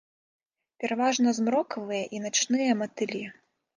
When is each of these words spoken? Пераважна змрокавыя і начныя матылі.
Пераважна 0.83 1.29
змрокавыя 1.39 2.05
і 2.17 2.23
начныя 2.25 2.71
матылі. 2.81 3.23